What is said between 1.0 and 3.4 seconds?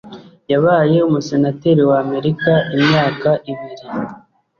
umusenateri w’Amerika imyaka